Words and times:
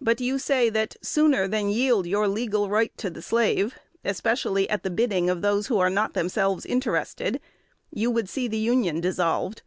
But 0.00 0.20
you 0.20 0.38
say, 0.38 0.70
that, 0.70 0.94
sooner 1.02 1.48
than 1.48 1.68
yield 1.68 2.06
your 2.06 2.28
legal 2.28 2.68
right 2.70 2.96
to 2.96 3.10
the 3.10 3.20
slave, 3.20 3.76
especially 4.04 4.70
at 4.70 4.84
the 4.84 4.88
bidding 4.90 5.28
of 5.28 5.42
those 5.42 5.66
who 5.66 5.80
are 5.80 5.90
not 5.90 6.14
themselves 6.14 6.64
interested, 6.64 7.40
you 7.90 8.08
would 8.08 8.28
see 8.28 8.46
the 8.46 8.56
Union 8.56 9.00
dissolved. 9.00 9.62